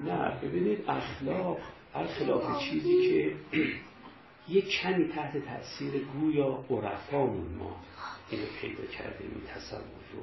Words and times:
نه 0.00 0.40
ببینید 0.42 0.84
اخلاق 0.88 1.58
خلاف 2.18 2.62
چیزی 2.62 3.08
که 3.08 3.36
یک 4.48 4.68
کمی 4.68 5.08
تحت 5.08 5.36
تاثیر 5.36 6.04
گویا 6.04 6.64
عرفامون 6.70 7.54
ما 7.58 7.76
اینو 8.30 8.44
پیدا 8.60 8.86
کرده 8.86 9.18
این 9.20 9.42
تصور 9.54 9.80
رو. 10.12 10.22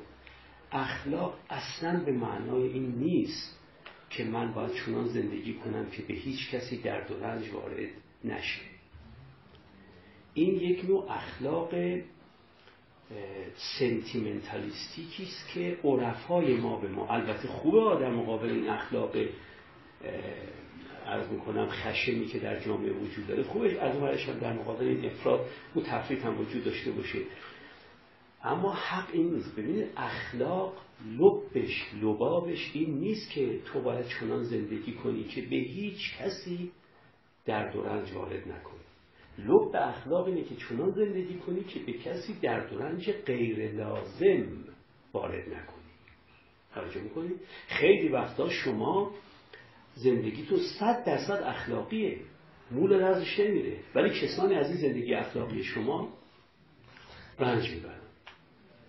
اخلاق 0.72 1.38
اصلا 1.50 2.04
به 2.06 2.12
معنای 2.12 2.68
این 2.68 2.96
نیست 2.96 3.60
که 4.10 4.24
من 4.24 4.54
باید 4.54 4.72
چنان 4.74 5.08
زندگی 5.08 5.54
کنم 5.54 5.90
که 5.90 6.02
به 6.02 6.14
هیچ 6.14 6.52
کسی 6.52 6.78
درد 6.78 7.12
و 7.12 7.24
رنج 7.24 7.50
وارد 7.54 7.90
نشه. 8.24 8.62
این 10.34 10.56
یک 10.56 10.86
نوع 10.86 11.12
اخلاق 11.12 11.74
سنتیمنتالیستیکی 13.80 15.24
است 15.24 15.50
که 15.54 15.78
عرفای 15.84 16.58
ما 16.58 16.80
به 16.80 16.88
ما 16.88 17.08
البته 17.08 17.48
خوبه 17.48 18.00
در 18.00 18.10
مقابل 18.10 18.50
این 18.50 18.70
اخلاق 18.70 19.16
عرض 21.06 21.30
می‌کنم 21.30 21.68
خشمی 21.70 22.26
که 22.26 22.40
در 22.40 22.60
جامعه 22.60 22.92
وجود 22.92 23.28
داره. 23.28 23.44
خوبه 23.44 23.82
از 23.82 23.96
اون 23.96 24.10
هم 24.10 24.40
در 24.40 24.54
مقابل 24.54 24.86
این 24.86 25.06
افراد 25.06 25.46
و 25.76 25.82
تفریط 25.82 26.26
هم 26.26 26.40
وجود 26.40 26.64
داشته 26.64 26.92
باشه. 26.92 27.20
اما 28.44 28.74
حق 28.74 29.10
این 29.14 29.34
نیست. 29.34 29.56
ببینید 29.56 29.92
اخلاق 29.98 30.74
لبش 31.20 31.94
لبابش 32.02 32.72
این 32.74 33.00
نیست 33.00 33.32
که 33.32 33.60
تو 33.66 33.82
باید 33.82 34.06
چنان 34.08 34.44
زندگی 34.44 34.94
کنی 34.94 35.24
که 35.24 35.42
به 35.42 35.56
هیچ 35.56 36.18
کسی 36.20 36.72
درد 37.46 37.76
و 37.76 37.82
رنج 37.82 38.12
وارد 38.12 38.48
نکنی. 38.48 38.80
لب 39.38 39.76
اخلاق 39.76 40.26
اینه 40.26 40.44
که 40.44 40.56
چنان 40.56 40.92
زندگی 40.92 41.38
کنی 41.38 41.64
که 41.64 41.80
به 41.80 41.94
کسی 41.94 42.34
درد 42.42 42.74
و 42.74 42.80
رنج 42.80 43.12
غیر 43.12 43.72
لازم 43.72 44.48
وارد 45.14 45.48
نکنی. 45.48 45.84
توجه 46.74 47.02
می‌کنی؟ 47.02 47.30
خیلی 47.68 48.08
وقتا 48.08 48.50
شما 48.50 49.12
زندگی 49.96 50.46
تو 50.46 50.58
صد 50.58 51.04
درصد 51.06 51.44
اخلاقیه. 51.46 52.18
مول 52.72 52.94
رزش 52.94 53.40
نمیره. 53.40 53.78
ولی 53.96 54.10
کسانی 54.10 54.56
از 54.56 54.70
این 54.70 54.78
زندگی 54.78 55.14
اخلاقی 55.14 55.64
شما 55.64 56.10
رنج 57.40 57.70
می‌برن. 57.70 58.00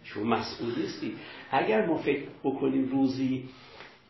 شما 0.05 0.25
مسئول 0.25 0.75
نیستی. 0.79 1.15
اگر 1.51 1.87
ما 1.87 1.97
فکر 1.97 2.23
بکنیم 2.45 2.89
روزی 2.89 3.45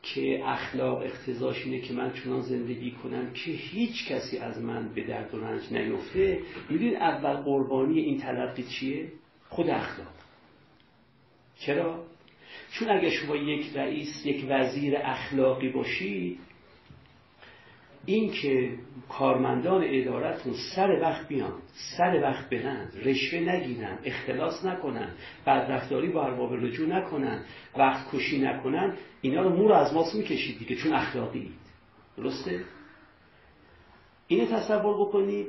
که 0.03 0.45
اخلاق 0.45 1.03
اختزاش 1.03 1.65
اینه 1.65 1.81
که 1.81 1.95
من 1.95 2.13
چنان 2.13 2.41
زندگی 2.41 2.91
کنم 2.91 3.33
که 3.33 3.51
هیچ 3.51 4.09
کسی 4.09 4.39
از 4.39 4.63
من 4.63 4.89
به 4.95 5.05
درد 5.05 5.35
و 5.35 5.41
رنج 5.41 5.73
نیفته 5.73 6.41
می‌دید 6.71 6.95
اول 6.95 7.37
قربانی 7.37 8.01
این 8.01 8.21
تلقی 8.21 8.63
چیه؟ 8.63 9.13
خود 9.49 9.71
اخلاق. 9.71 10.15
چرا؟ 11.59 12.05
چون 12.71 12.91
اگر 12.91 13.11
شما 13.11 13.37
یک 13.37 13.77
رئیس 13.77 14.27
یک 14.27 14.47
وزیر 14.49 14.95
اخلاقی 14.97 15.69
باشید 15.69 16.39
این 18.07 18.33
که 18.33 18.71
کارمندان 19.09 19.85
ادارتون 19.87 20.55
سر 20.75 21.01
وقت 21.03 21.29
بیان 21.29 21.53
سر 21.97 22.21
وقت 22.23 22.51
برند 22.51 22.93
رشوه 23.05 23.41
نگیرن 23.41 23.99
اختلاس 24.05 24.65
نکنن 24.65 25.09
بدرفتاری 25.47 26.09
با 26.09 26.25
ارباب 26.25 26.55
رجوع 26.55 26.89
نکنن 26.89 27.45
وقت 27.79 28.17
کشی 28.17 28.41
نکنن 28.41 28.95
اینا 29.21 29.43
رو 29.43 29.51
مور 29.51 29.73
از 29.73 29.95
ماس 29.95 30.15
می‌کشید 30.15 30.59
دیگه 30.59 30.77
چون 30.77 30.93
اخلاقی 30.93 31.51
درسته؟ 32.17 32.65
اینو 34.27 34.47
تصور 34.47 35.07
بکنید 35.07 35.47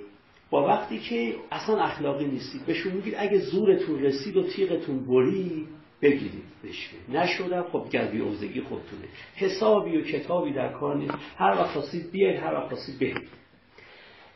با 0.50 0.68
وقتی 0.68 1.00
که 1.00 1.36
اصلا 1.52 1.84
اخلاقی 1.84 2.26
نیستید 2.26 2.66
بهشون 2.66 2.94
میگید 2.94 3.14
اگه 3.18 3.38
زورتون 3.40 4.00
رسید 4.00 4.38
و 4.38 4.44
تیغتون 4.44 5.06
برید 5.06 5.68
بگیرید 6.06 6.44
رشوه 6.64 7.18
نشدم 7.18 7.66
خب 7.72 7.90
گردی 7.92 8.20
اوزگی 8.20 8.62
خودتونه. 8.62 9.04
حسابی 9.36 9.98
و 9.98 10.02
کتابی 10.02 10.54
در 10.54 10.74
کار 10.74 10.98
نیست. 10.98 11.14
هر 11.38 11.52
وقت 11.52 11.72
خواستید 11.72 12.12
بیاید 12.12 12.40
هر 12.40 12.54
وقت 12.54 12.68
خواستید 12.68 13.00
برید. 13.00 13.30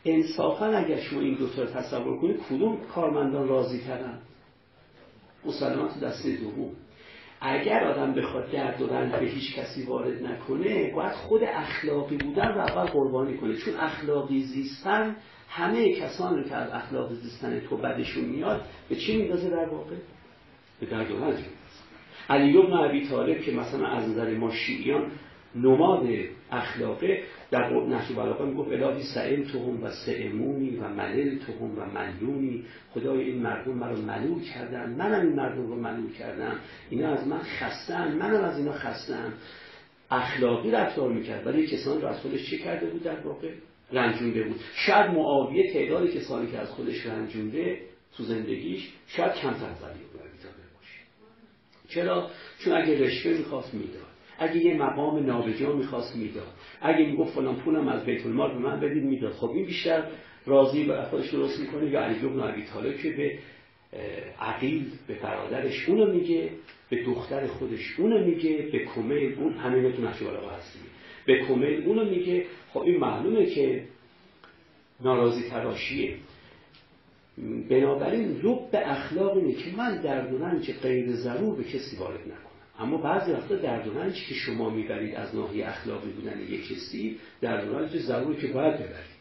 انصافا 0.04 0.66
اگر 0.66 1.00
شما 1.00 1.20
این 1.20 1.34
دوتا 1.34 1.62
رو 1.62 1.68
تصور 1.68 2.20
کنید 2.20 2.40
کدوم 2.50 2.78
کارمندان 2.94 3.48
راضی 3.48 3.80
کردن 3.80 4.18
مسلمان 5.44 6.00
دسته 6.02 6.36
دوم. 6.36 6.70
اگر 7.40 7.84
آدم 7.84 8.14
بخواد 8.14 8.50
درد 8.50 8.82
و 8.82 8.86
رنج 8.86 9.12
به 9.12 9.26
هیچ 9.26 9.58
کسی 9.58 9.82
وارد 9.82 10.26
نکنه 10.26 10.92
باید 10.94 11.12
خود 11.12 11.42
اخلاقی 11.44 12.16
بودن 12.16 12.48
رو 12.48 12.60
اول 12.60 12.84
قربانی 12.84 13.36
کنه. 13.36 13.56
چون 13.56 13.74
اخلاقی 13.74 14.42
زیستن 14.42 15.16
همه 15.48 15.94
کسانی 15.94 16.44
که 16.44 16.54
از 16.54 16.70
اخلاقی 16.70 17.14
زیستن 17.14 17.60
تو 17.60 17.76
بدشون 17.76 18.24
میاد 18.24 18.66
به 18.88 18.96
چی 18.96 19.16
میندازه 19.16 19.50
در 19.50 19.68
واقع؟ 19.68 19.96
به 20.80 20.86
درد 20.86 21.08
علی 22.30 22.58
ابن 22.58 22.72
ابی 22.72 23.08
طالب 23.08 23.40
که 23.40 23.52
مثلا 23.52 23.86
از 23.86 24.08
نظر 24.08 24.34
ما 24.34 24.50
شیعیان 24.50 25.10
نماد 25.54 26.08
اخلاقه 26.52 27.22
در 27.50 27.70
نحو 27.70 28.14
بلاغه 28.14 28.44
می‌گفت 28.44 28.72
الهی 28.72 29.02
سئل 29.14 29.44
توهم 29.44 29.82
و 29.82 29.90
سئمونی 30.06 30.76
و 30.76 30.88
ملل 30.88 31.38
توهم 31.38 31.78
و 31.78 31.84
ملیونی. 31.84 32.64
خدای 32.94 33.24
این 33.24 33.42
مردم 33.42 33.72
مرا 33.72 33.96
ملول 33.96 34.42
کردن. 34.42 34.90
منم 34.90 35.26
این 35.26 35.36
مردم 35.36 35.66
رو 35.66 35.76
ملول 35.76 36.12
کردم. 36.12 36.56
اینا 36.90 37.08
از 37.08 37.28
من 37.28 37.38
خستن. 37.38 38.16
منم 38.16 38.44
از 38.44 38.58
اینا 38.58 38.72
خستم. 38.72 39.32
اخلاقی 40.10 40.70
رفتار 40.70 41.12
می‌کرد. 41.12 41.46
ولی 41.46 41.66
کسان 41.66 42.00
رو 42.00 42.08
از 42.08 42.20
خودش 42.20 42.50
چه 42.50 42.58
کرده 42.58 42.86
بود 42.86 43.02
در 43.02 43.20
واقع؟ 43.20 43.50
رنجونده 43.92 44.42
بود. 44.42 44.60
شاید 44.74 45.10
معاویه 45.10 45.72
تعداد 45.72 46.10
کسانی 46.10 46.50
که 46.50 46.58
از 46.58 46.70
خودش 46.70 47.06
رنجونده 47.06 47.80
تو 48.16 48.22
زندگیش 48.22 48.92
شاید 49.06 49.32
کمتر 49.32 49.66
از 49.66 49.82
علی 49.84 50.29
چرا؟ 51.90 52.30
چون 52.58 52.72
اگه 52.72 53.04
رشوه 53.04 53.32
می‌خواست 53.32 53.74
می‌داد. 53.74 54.10
اگه 54.38 54.56
یه 54.56 54.74
مقام 54.74 55.26
نابجا 55.26 55.72
می‌خواست 55.72 56.16
می‌داد. 56.16 56.52
اگه 56.80 57.06
می‌گفت 57.06 57.34
فلان 57.34 57.56
پولم 57.56 57.88
از 57.88 58.04
بیت 58.04 58.26
المال 58.26 58.52
به 58.52 58.58
من 58.58 58.80
بدید 58.80 59.04
می‌داد. 59.04 59.32
خب 59.32 59.50
این 59.50 59.66
بیشتر 59.66 60.02
راضی 60.46 60.84
به 60.84 61.02
خودش 61.02 61.30
درست 61.30 61.60
می‌کنه 61.60 61.90
یا 61.90 62.00
علی 62.00 62.18
بن 62.18 62.40
ابی 62.40 62.64
طالب 62.64 62.98
که 62.98 63.10
به 63.10 63.38
عقیل 64.40 64.84
به 65.06 65.14
برادرش 65.14 65.88
اونو 65.88 66.12
میگه 66.12 66.50
به 66.90 67.04
دختر 67.04 67.46
خودش 67.46 67.94
اونو 67.98 68.24
میگه 68.24 68.68
به 68.72 68.78
کمیل 68.78 69.34
اون 69.38 69.54
نشو 70.08 70.24
بالا 70.24 70.50
هستی. 70.50 70.78
به 71.26 71.44
کمیل 71.44 71.84
اونو 71.86 72.04
میگه. 72.04 72.44
خب 72.72 72.80
این 72.80 72.96
معلومه 72.96 73.46
که 73.46 73.84
ناراضی 75.00 75.48
تراشیه 75.50 76.14
بنابراین 77.68 78.32
لب 78.32 78.70
به 78.70 78.90
اخلاق 78.90 79.36
اینه 79.36 79.52
که 79.52 79.76
من 79.76 80.02
درد 80.02 80.32
و 80.32 80.38
رنج 80.38 80.72
غیر 80.72 81.12
ضرور 81.12 81.56
به 81.56 81.64
کسی 81.64 81.96
وارد 81.96 82.20
نکنم. 82.20 82.50
اما 82.78 82.96
بعضی 82.96 83.32
وقتا 83.32 83.56
درد 83.56 83.88
و 83.88 84.10
که 84.10 84.34
شما 84.34 84.70
می‌برید 84.70 85.14
از 85.14 85.34
ناحیه 85.34 85.68
اخلاقی 85.68 86.10
بودن 86.10 86.40
یک 86.40 86.68
کسی 86.68 87.18
درد 87.40 87.68
و 87.68 87.78
رنج 87.78 87.96
ضروری 87.96 88.40
که 88.40 88.46
باید 88.46 88.74
ببرید. 88.74 89.20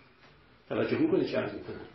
توجه 0.69 0.97
می‌کنه 0.97 1.25
چه 1.25 1.37
عرض 1.37 1.53
می‌کنم؟ 1.53 1.85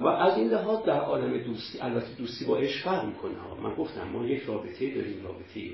و 0.00 0.06
از 0.06 0.38
این 0.38 0.48
لحاظ 0.48 0.86
در 0.86 1.00
عالم 1.00 1.38
دوستی 1.38 1.80
البته 1.80 2.14
دوستی 2.18 2.44
با 2.44 2.56
عشق 2.58 2.84
فرق 2.84 3.06
می‌کنه 3.06 3.34
من 3.62 3.74
گفتم 3.74 4.08
ما 4.08 4.26
یک 4.26 4.42
رابطه 4.42 4.94
داریم 4.94 5.24
رابطه 5.24 5.70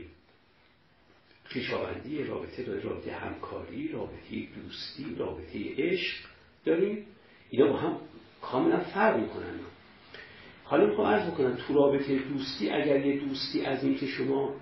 خویشاوندی 1.45 2.25
رابطه 2.25 2.63
داریم 2.63 2.83
رابطه 2.83 3.13
همکاری 3.13 3.89
رابطه 3.89 4.49
دوستی 4.63 5.15
رابطه 5.19 5.59
عشق 5.79 6.17
داریم. 6.65 7.07
اینا 7.51 7.67
با 7.67 7.77
هم 7.77 7.97
کاملا 8.43 8.81
فرق 8.81 9.21
می‌کنن. 9.21 9.61
حالا 10.65 10.87
می‌خوام 10.87 11.07
عرض 11.07 11.31
بکنم 11.31 11.57
تو 11.67 11.75
رابطه 11.75 12.19
دوستی 12.19 12.71
اگر 12.71 13.07
یه 13.07 13.21
دوستی 13.21 13.65
از 13.65 13.85
این 13.85 13.99
که 13.99 14.07
شما 14.07 14.55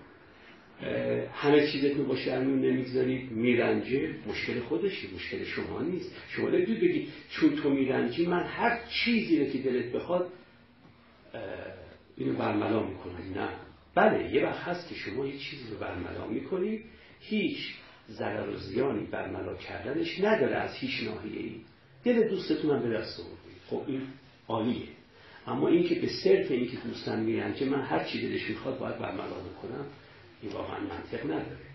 همه 1.33 1.67
چیزتون 1.67 2.07
با 2.07 2.17
شرمون 2.17 2.61
نمی‌گذارید 2.61 3.31
میرنجه 3.31 4.15
مشکل 4.27 4.61
خودشی 4.61 5.15
مشکل 5.15 5.45
شما 5.45 5.83
نیست. 5.83 6.15
شما 6.29 6.49
نمی‌تونید 6.49 6.81
بگید 6.81 7.09
چون 7.31 7.57
تو 7.57 7.71
میرنجی 7.71 8.27
من 8.27 8.43
هر 8.43 8.81
چیزی 8.89 9.45
رو 9.45 9.53
که 9.53 9.59
دلت 9.59 9.93
بخواد 9.93 10.33
اینو 12.17 12.33
برملا 12.33 12.83
می‌کنم. 12.83 13.15
نه. 13.35 13.49
بله 13.95 14.35
یه 14.35 14.47
وقت 14.47 14.61
هست 14.61 14.89
که 14.89 14.95
شما 14.95 15.27
یه 15.27 15.39
چیزی 15.39 15.71
رو 15.71 15.79
برملا 15.79 16.27
می‌کنید 16.27 16.85
هیچ 17.21 17.75
ضرر 18.09 18.49
و 18.51 18.57
زیانی 18.57 19.07
برملا 19.07 19.55
کردنش 19.55 20.21
نداره 20.21 20.57
از 20.57 20.75
هیچ 20.75 21.09
ناحیه 21.09 21.41
ای 21.41 21.61
دل 22.05 22.29
دوستتون 22.29 22.77
هم 22.77 22.83
به 22.83 22.89
دست 22.89 23.21
خب 23.71 23.83
این 23.87 24.03
عالیه. 24.49 24.89
اما 25.47 25.69
اینکه 25.69 25.95
به 25.95 26.09
صرف 26.25 26.51
اینکه 26.51 26.77
دوستم 26.77 27.19
میرنجه 27.19 27.67
من 27.67 27.83
هر 27.83 28.05
چی 28.05 28.29
دلش 28.29 28.51
می‌خواد 28.51 28.79
باید 28.79 28.99
برملا 28.99 29.35
بکنم 29.35 29.87
این 30.43 30.53
واقعا 30.53 30.81
منطق 30.81 31.25
نداره. 31.25 31.71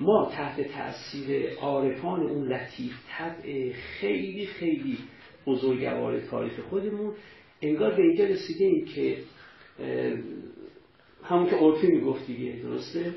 ما 0.00 0.30
تحت 0.32 0.60
تاثیر 0.60 1.54
عارفان 1.54 2.20
اون 2.20 2.52
لطیف 2.52 2.92
طبع 3.08 3.72
خیلی 3.72 4.46
خیلی 4.46 4.98
بزرگوار 5.46 6.20
تاریخ 6.20 6.60
خودمون 6.60 7.14
انگار 7.62 7.94
به 7.96 8.02
اینجا 8.02 8.24
رسیده 8.24 8.64
ایم 8.64 8.84
که 8.84 9.18
همون 11.24 11.50
که 11.50 11.56
عرفی 11.56 11.86
می‌گفت 11.86 12.26
دیگه 12.26 12.52
درسته؟ 12.62 13.14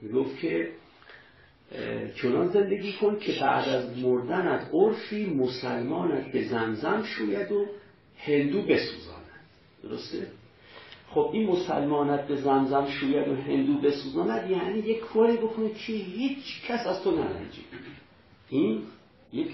می‌گفت 0.00 0.38
که 0.38 0.72
چنان 2.14 2.48
زندگی 2.48 2.92
کن 2.92 3.18
که 3.18 3.32
بعد 3.40 3.68
از 3.68 3.98
مردن 3.98 4.48
از 4.48 4.60
عرفی 4.72 5.26
مسلمانت 5.26 6.32
به 6.32 6.44
زمزم 6.44 7.02
شوید 7.04 7.52
و 7.52 7.66
هندو 8.18 8.62
بسوزاند. 8.62 9.22
درسته؟ 9.82 10.26
خب 11.10 11.30
این 11.32 11.48
مسلمانت 11.48 12.26
به 12.26 12.36
زمزم 12.36 12.86
شوید 12.86 13.28
و 13.28 13.34
هندو 13.34 13.78
بسوزاند 13.78 14.50
یعنی 14.50 14.78
یک 14.78 15.00
کاری 15.00 15.36
بکنه 15.36 15.68
که 15.68 15.92
هیچ 15.92 16.62
کس 16.68 16.86
از 16.86 17.02
تو 17.02 17.10
نرنجی. 17.10 17.64
این 18.48 18.82
یک 19.32 19.48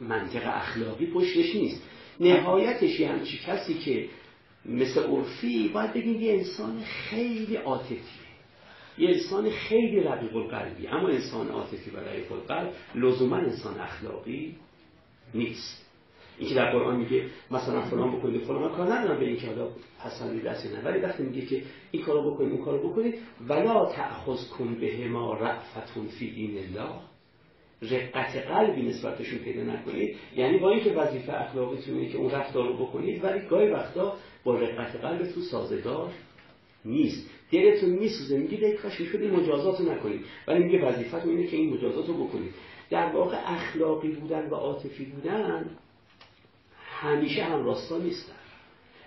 منطق 0.00 0.42
اخلاقی 0.44 1.06
پشتش 1.06 1.54
نیست. 1.54 1.82
نهایتش 2.20 3.00
یه 3.00 3.08
همچی 3.08 3.38
کسی 3.46 3.74
که 3.74 4.08
مثل 4.64 5.02
عرفی 5.02 5.68
باید 5.68 5.92
بگیم 5.92 6.20
یه 6.20 6.32
انسان 6.32 6.80
خیلی 6.80 7.56
عاطفیه. 7.56 8.27
یه 8.98 9.08
انسان 9.08 9.50
خیلی 9.50 10.00
رقیق 10.00 10.36
القلبی. 10.36 10.88
اما 10.88 11.08
انسان 11.08 11.48
عاطفی 11.48 11.90
و 11.90 11.96
رقیق 11.96 12.32
القلب 12.32 12.72
لزوما 12.94 13.36
انسان 13.36 13.80
اخلاقی 13.80 14.54
نیست. 15.34 15.88
اینکه 16.38 16.54
در 16.54 16.72
قرآن 16.72 16.96
میگه 16.96 17.24
مثلا 17.50 17.80
فلان 17.80 18.18
بکنید 18.18 18.42
فلان 18.42 18.72
کار 18.72 18.92
ندارم 18.92 19.20
به 19.20 19.26
اینکه 19.26 19.46
حالا 19.46 19.68
حسن 19.98 20.36
دستی 20.36 20.68
نه 20.68 20.82
ولی 20.84 20.98
وقتی 20.98 21.22
میگه 21.22 21.46
که 21.46 21.62
این 21.90 22.02
کارو 22.02 22.30
بکنید 22.30 22.52
اون 22.52 22.64
کارو 22.64 22.90
بکنید 22.90 23.14
ولا 23.48 23.86
تأخذ 23.86 24.48
کن 24.48 24.74
به 24.74 25.08
ما 25.08 25.34
رأفتون 25.34 26.06
فی 26.06 26.30
دین 26.30 26.58
الله. 26.58 26.94
رقت 27.82 28.36
قلبی 28.36 28.82
نسبتشون 28.82 29.38
پیدا 29.38 29.62
نکنید. 29.62 30.16
یعنی 30.36 30.58
با 30.58 30.70
اینکه 30.70 30.92
وظیفه 30.92 31.32
اخلاقیتون 31.32 31.94
اینه 31.94 32.12
که 32.12 32.18
اون 32.18 32.30
رفتار 32.30 32.68
رو 32.68 32.86
بکنید 32.86 33.24
ولی 33.24 33.46
گاهی 33.46 33.68
وقتا 33.68 34.16
با 34.44 34.58
رقت 34.58 34.96
قلبتون 34.96 35.42
سازگار 35.42 36.10
نیست. 36.88 37.30
دلتون 37.52 37.90
میسوزه. 37.90 38.38
میگه 38.38 38.66
ای 38.66 38.76
کاش 38.76 39.00
می‌شد 39.00 39.20
این 39.20 39.30
مجازات 39.30 39.80
رو 39.80 39.92
نکنید. 39.92 40.20
ولی 40.46 40.64
میگه 40.64 40.86
وظیفتون 40.86 41.30
اینه 41.30 41.46
که 41.46 41.56
این 41.56 41.74
مجازات 41.74 42.08
رو 42.08 42.24
بکنید. 42.24 42.54
در 42.90 43.12
واقع 43.12 43.36
اخلاقی 43.46 44.08
بودن 44.08 44.50
و 44.50 44.54
عاطفی 44.54 45.04
بودن 45.04 45.70
همیشه 47.00 47.44
هم 47.44 47.64
راستا 47.64 47.98
نیستن. 47.98 48.32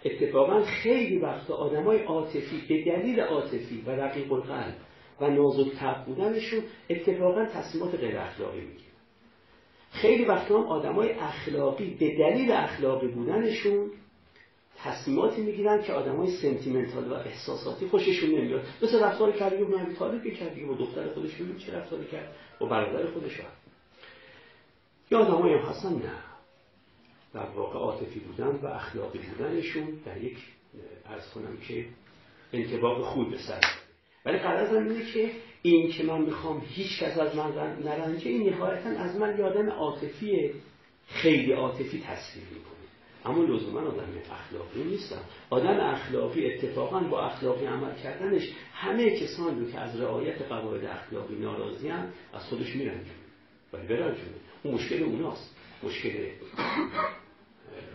اتفاقا 0.05 0.61
خیلی 0.61 1.17
وقتا 1.17 1.55
آدمای 1.55 2.03
عاطفی 2.03 2.61
به 2.69 2.91
دلیل 2.91 3.19
عاطفی 3.19 3.83
و 3.87 3.91
رقیق 3.91 4.33
القلب 4.33 4.75
و 5.21 5.29
نازک 5.29 5.71
تب 5.79 6.05
بودنشون 6.05 6.63
اتفاقا 6.89 7.45
تصمیمات 7.45 7.95
غیر 7.95 8.17
اخلاقی 8.17 8.59
می‌گیرن. 8.59 8.91
خیلی 9.91 10.25
وقتا 10.25 10.57
هم 10.61 10.67
آدمای 10.67 11.11
اخلاقی 11.11 11.97
به 11.99 12.17
دلیل 12.17 12.51
اخلاقی 12.51 13.07
بودنشون 13.07 13.91
تصمیماتی 14.83 15.41
می‌گیرن 15.41 15.83
که 15.83 15.93
آدمای 15.93 16.37
سنتیمنتال 16.37 17.11
و 17.11 17.13
احساساتی 17.13 17.87
خوششون 17.87 18.29
نمیاد. 18.29 18.65
مثل 18.81 19.03
رفتار 19.03 19.31
کردی 19.31 19.63
و 19.63 19.79
نبی 19.79 19.95
طالب 19.95 20.23
که 20.23 20.65
با 20.67 20.73
دختر 20.73 21.13
خودش 21.13 21.35
ببین 21.35 21.57
چه 21.57 21.77
رفتاری 21.77 22.05
کرد. 22.05 22.35
با 22.59 22.67
برادر 22.67 23.11
خودش 23.11 23.39
یا 25.11 25.19
آدمایی 25.19 25.53
هم 25.53 25.59
هستن 25.59 25.93
نه. 25.93 26.13
در 27.33 27.49
واقع 27.55 27.79
عاطفی 27.79 28.19
بودن 28.19 28.59
و 28.61 28.67
اخلاقی 28.67 29.19
بودنشون 29.19 29.87
در 30.05 30.23
یک 30.23 30.37
ارز 31.09 31.29
کنم 31.29 31.57
که 31.67 31.85
انتباق 32.53 33.03
خوب 33.03 33.31
به 33.31 33.37
سر 33.37 33.61
ولی 34.25 34.37
قرارم 34.37 34.89
اینه 34.89 35.05
که 35.05 35.31
این 35.61 35.91
که 35.91 36.03
من 36.03 36.21
می‌خوام 36.21 36.61
هیچ 36.67 37.03
کس 37.03 37.17
از 37.17 37.35
من 37.35 37.51
نرنجه 37.85 38.29
این 38.29 38.49
نهایتا 38.49 38.89
از 38.89 39.15
من 39.15 39.39
یادم 39.39 39.69
عاطفی 39.69 40.51
خیلی 41.07 41.51
عاطفی 41.51 42.03
تصویر 42.07 42.45
می‌کنه. 42.53 42.80
اما 43.25 43.43
لزوما 43.43 43.79
آدم 43.79 44.03
اخلاقی 44.31 44.83
نیستم 44.83 45.21
آدم 45.49 45.79
اخلاقی 45.79 46.53
اتفاقا 46.53 46.99
با 46.99 47.25
اخلاقی 47.25 47.65
عمل 47.65 47.95
کردنش 47.95 48.49
همه 48.73 49.19
کسان 49.19 49.59
رو 49.59 49.71
که 49.71 49.79
از 49.79 50.01
رعایت 50.01 50.41
قواعد 50.41 50.85
اخلاقی 50.85 51.35
ناراضی 51.35 51.89
از 52.33 52.43
خودش 52.49 52.75
میرنجونه 52.75 53.21
ولی 53.73 53.87
برنجونه 53.87 54.35
اون 54.63 54.73
مشکل 54.73 55.03
اوناست. 55.03 55.55
مشکل 55.83 56.27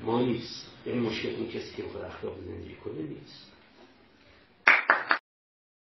ما 0.04 0.22
نیست. 0.22 0.72
یعنی 0.86 1.00
مشکل 1.00 1.28
اون 1.36 1.48
کسی 1.48 1.76
که 1.76 1.82
خود 1.82 2.02
اخلاق 2.02 2.34
زندگی 2.40 2.74
کنه 2.74 3.02
نیست. 3.02 3.55